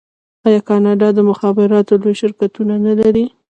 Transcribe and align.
آیا 0.47 0.61
کاناډا 0.69 1.09
د 1.13 1.19
مخابراتو 1.29 1.93
لوی 2.01 2.15
شرکتونه 2.21 2.73
نلري؟ 2.85 3.25